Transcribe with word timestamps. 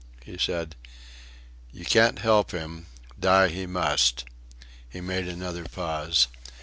He 0.23 0.39
said: 0.39 0.75
"You 1.71 1.85
can't 1.85 2.17
help 2.17 2.49
him; 2.49 2.87
die 3.19 3.49
he 3.49 3.67
must." 3.67 4.23
He 4.89 4.99
made 4.99 5.27
another 5.27 5.65
pause. 5.65 6.27